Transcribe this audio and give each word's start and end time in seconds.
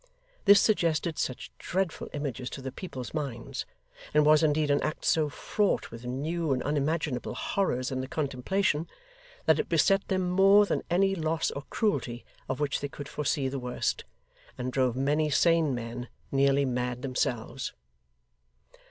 This 0.45 0.59
suggested 0.59 1.19
such 1.19 1.51
dreadful 1.59 2.09
images 2.11 2.49
to 2.49 2.61
the 2.63 2.71
people's 2.71 3.13
minds, 3.13 3.67
and 4.15 4.25
was 4.25 4.41
indeed 4.41 4.71
an 4.71 4.81
act 4.81 5.05
so 5.05 5.29
fraught 5.29 5.91
with 5.91 6.05
new 6.07 6.53
and 6.53 6.63
unimaginable 6.63 7.35
horrors 7.35 7.91
in 7.91 8.01
the 8.01 8.07
contemplation, 8.07 8.87
that 9.45 9.59
it 9.59 9.69
beset 9.69 10.07
them 10.07 10.27
more 10.27 10.65
than 10.65 10.81
any 10.89 11.13
loss 11.13 11.51
or 11.51 11.65
cruelty 11.69 12.25
of 12.49 12.59
which 12.59 12.79
they 12.79 12.89
could 12.89 13.07
foresee 13.07 13.47
the 13.47 13.59
worst, 13.59 14.03
and 14.57 14.73
drove 14.73 14.95
many 14.95 15.29
sane 15.29 15.71
men 15.75 16.09
nearly 16.31 16.65
mad 16.65 17.03
themselves. 17.03 17.71